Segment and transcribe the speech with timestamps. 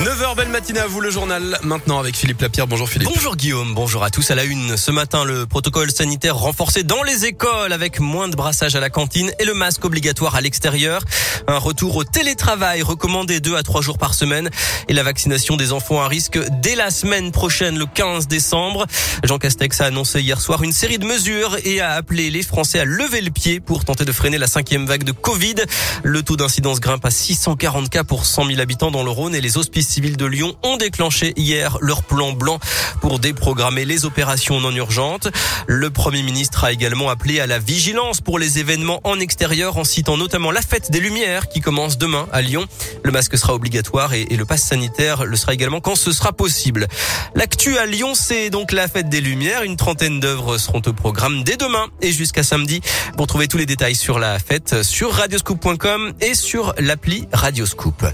[0.00, 2.66] 9h, belle matinée à vous, le journal maintenant avec Philippe Lapierre.
[2.66, 3.10] Bonjour Philippe.
[3.14, 4.30] Bonjour Guillaume, bonjour à tous.
[4.30, 8.34] À la une, ce matin, le protocole sanitaire renforcé dans les écoles avec moins de
[8.34, 11.02] brassage à la cantine et le masque obligatoire à l'extérieur.
[11.48, 14.48] Un retour au télétravail recommandé deux à trois jours par semaine
[14.88, 18.86] et la vaccination des enfants à risque dès la semaine prochaine, le 15 décembre.
[19.22, 22.78] Jean Castex a annoncé hier soir une série de mesures et a appelé les Français
[22.78, 25.56] à lever le pied pour tenter de freiner la cinquième vague de Covid.
[26.02, 29.42] Le taux d'incidence grimpe à 640 cas pour 100 000 habitants dans le Rhône et
[29.42, 32.60] les hospices civils de Lyon ont déclenché hier leur plan blanc
[33.00, 35.28] pour déprogrammer les opérations non urgentes.
[35.66, 39.84] Le Premier ministre a également appelé à la vigilance pour les événements en extérieur en
[39.84, 42.66] citant notamment la fête des Lumières qui commence demain à Lyon.
[43.02, 46.86] Le masque sera obligatoire et, le pass sanitaire le sera également quand ce sera possible.
[47.34, 49.64] L'actu à Lyon, c'est donc la fête des Lumières.
[49.64, 52.80] Une trentaine d'œuvres seront au programme dès demain et jusqu'à samedi.
[53.16, 58.06] Pour trouver tous les détails sur la fête, sur radioscoop.com et sur l'appli Radioscoop.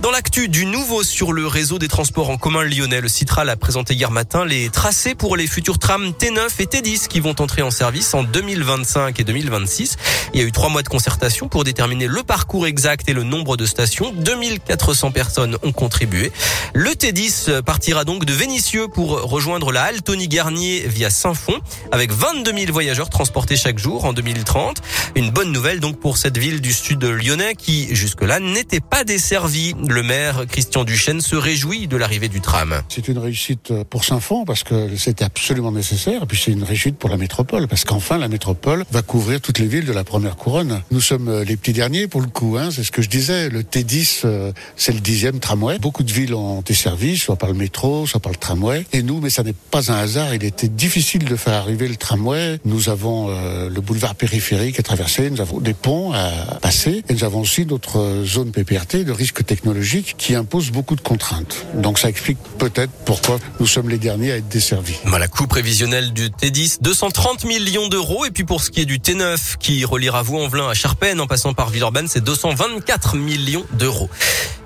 [0.00, 3.56] Dans l'actu du nouveau sur le réseau des transports en commun lyonnais, le Citral a
[3.56, 7.62] présenté hier matin les tracés pour les futurs trams T9 et T10 qui vont entrer
[7.62, 9.96] en service en 2025 et 2026.
[10.32, 13.24] Il y a eu trois mois de concertation pour déterminer le parcours exact et le
[13.24, 14.12] nombre de stations.
[14.12, 16.30] 2400 personnes ont contribué.
[16.72, 21.58] Le T10 partira donc de Vénissieux pour rejoindre la halle Tony Garnier via Saint-Fond
[21.90, 24.82] avec 22 000 voyageurs transportés chaque jour en 2030.
[25.16, 29.74] Une bonne nouvelle donc pour cette ville du sud lyonnais qui jusque-là n'était pas desservie.
[29.84, 32.82] Le maire Christian Se réjouit de l'arrivée du tram.
[32.90, 36.22] C'est une réussite pour Saint-Fond parce que c'était absolument nécessaire.
[36.22, 39.58] Et puis c'est une réussite pour la métropole parce qu'enfin la métropole va couvrir toutes
[39.58, 40.82] les villes de la première couronne.
[40.90, 42.56] Nous sommes les petits derniers pour le coup.
[42.58, 43.48] Hein, c'est ce que je disais.
[43.48, 45.78] Le T10, euh, c'est le dixième tramway.
[45.78, 48.84] Beaucoup de villes ont été servies, soit par le métro, soit par le tramway.
[48.92, 50.34] Et nous, mais ça n'est pas un hasard.
[50.34, 52.60] Il était difficile de faire arriver le tramway.
[52.64, 55.30] Nous avons euh, le boulevard périphérique à traverser.
[55.30, 57.02] Nous avons des ponts à passer.
[57.08, 61.66] Et nous avons aussi notre zone PPRT de risque technologique qui impose beaucoup de contraintes.
[61.74, 64.96] Donc ça explique peut-être pourquoi nous sommes les derniers à être desservis.
[65.18, 68.24] La coupe prévisionnelle du T10, 230 millions d'euros.
[68.24, 71.54] Et puis pour ce qui est du T9, qui reliera Vaux-en-Velin à Charpennes en passant
[71.54, 74.08] par Villeurbanne, c'est 224 millions d'euros.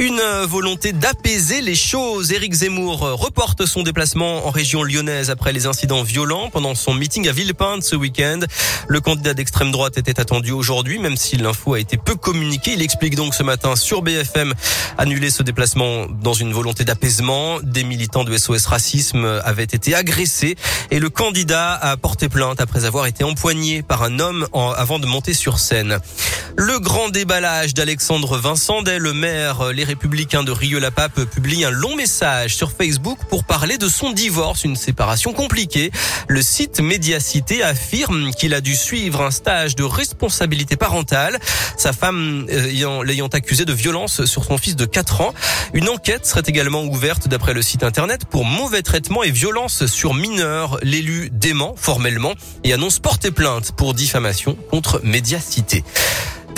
[0.00, 2.32] Une volonté d'apaiser les choses.
[2.32, 7.28] Éric Zemmour reporte son déplacement en région lyonnaise après les incidents violents pendant son meeting
[7.28, 8.40] à Villepinte ce week-end.
[8.88, 12.72] Le candidat d'extrême droite était attendu aujourd'hui, même si l'info a été peu communiquée.
[12.72, 14.54] Il explique donc ce matin sur BFM
[14.96, 17.58] annuler ce déplacement dans une volonté d'apaisement.
[17.62, 20.56] Des militants de SOS Racisme avaient été agressés
[20.90, 25.04] et le candidat a porté plainte après avoir été empoigné par un homme avant de
[25.04, 25.98] monter sur scène.
[26.56, 31.96] Le grand déballage d'Alexandre Vincent, dès le maire Les Républicains de Rieux-la-Pape publie un long
[31.96, 35.90] message sur Facebook pour parler de son divorce, une séparation compliquée.
[36.28, 41.40] Le site Médiacité affirme qu'il a dû suivre un stage de responsabilité parentale,
[41.76, 45.34] sa femme euh, l'ayant accusé de violence sur son fils de 4 ans.
[45.74, 50.14] Une enquête serait également ouverte d'après le site internet pour mauvais traitement et violence sur
[50.14, 50.78] mineurs.
[50.84, 55.82] L'élu dément formellement et annonce porter plainte pour diffamation contre Médiacité.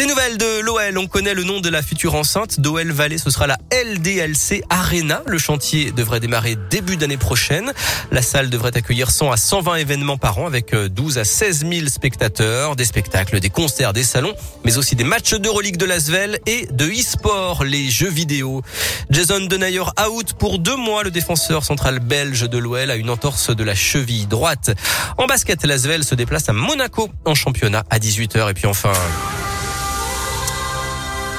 [0.02, 0.98] Des nouvelles de l'OL.
[0.98, 3.18] On connaît le nom de la future enceinte d'OL Valley.
[3.18, 5.22] Ce sera la LDLC Arena.
[5.26, 7.72] Le chantier devrait démarrer début d'année prochaine.
[8.10, 11.86] La salle devrait accueillir 100 à 120 événements par an avec 12 à 16 000
[11.86, 16.66] spectateurs, des spectacles, des concerts, des salons, mais aussi des matchs d'Euroleague de Lasvel et
[16.72, 18.62] de e-sport, les jeux vidéo.
[19.08, 21.04] Jason Denayer out pour deux mois.
[21.04, 24.72] Le défenseur central belge de l'OL a une entorse de la cheville droite.
[25.16, 28.50] En basket, Lasvel se déplace à Monaco en championnat à 18h.
[28.50, 28.92] Et puis enfin...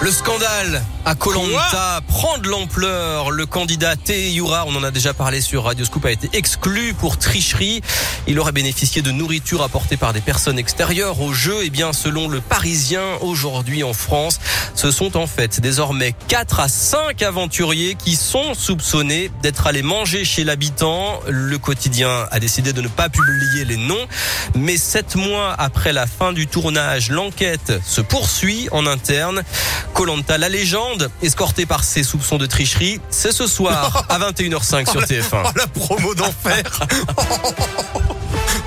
[0.02, 3.32] Le scandale à Colanta prend de l'ampleur.
[3.32, 7.18] Le candidat Yura, on en a déjà parlé sur Radio Scoop, a été exclu pour
[7.18, 7.82] tricherie.
[8.28, 11.64] Il aurait bénéficié de nourriture apportée par des personnes extérieures au jeu.
[11.64, 14.40] Et eh bien, selon le Parisien, aujourd'hui en France,
[14.76, 20.24] ce sont en fait désormais 4 à 5 aventuriers qui sont soupçonnés d'être allés manger
[20.24, 21.20] chez l'habitant.
[21.28, 24.08] Le quotidien a décidé de ne pas publier les noms.
[24.56, 29.44] Mais sept mois après la fin du tournage, l'enquête se poursuit en interne.
[30.04, 35.02] Colanta, la légende, escortée par ses soupçons de tricherie, c'est ce soir à 21h05 sur
[35.02, 35.58] TF1.
[35.58, 36.64] la promo d'enfer